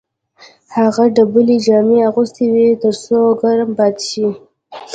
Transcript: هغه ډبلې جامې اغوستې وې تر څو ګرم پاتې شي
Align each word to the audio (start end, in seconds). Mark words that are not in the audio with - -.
هغه 0.75 1.03
ډبلې 1.15 1.57
جامې 1.65 1.99
اغوستې 2.09 2.45
وې 2.53 2.67
تر 2.83 2.93
څو 3.03 3.19
ګرم 3.41 3.69
پاتې 3.77 4.03
شي 4.11 4.27